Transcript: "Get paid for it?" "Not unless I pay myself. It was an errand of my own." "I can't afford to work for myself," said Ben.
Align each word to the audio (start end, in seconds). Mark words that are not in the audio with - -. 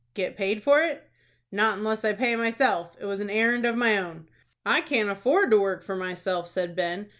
"Get 0.15 0.35
paid 0.35 0.63
for 0.63 0.81
it?" 0.81 1.07
"Not 1.51 1.77
unless 1.77 2.03
I 2.03 2.13
pay 2.13 2.35
myself. 2.35 2.97
It 2.99 3.05
was 3.05 3.19
an 3.19 3.29
errand 3.29 3.67
of 3.67 3.75
my 3.75 3.97
own." 3.99 4.25
"I 4.65 4.81
can't 4.81 5.11
afford 5.11 5.51
to 5.51 5.61
work 5.61 5.83
for 5.83 5.95
myself," 5.95 6.47
said 6.47 6.75
Ben. 6.75 7.09